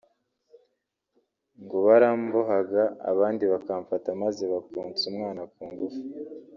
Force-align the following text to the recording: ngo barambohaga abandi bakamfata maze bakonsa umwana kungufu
ngo 1.63 1.77
barambohaga 1.85 2.83
abandi 3.11 3.43
bakamfata 3.51 4.09
maze 4.23 4.43
bakonsa 4.53 5.01
umwana 5.11 5.41
kungufu 5.53 6.01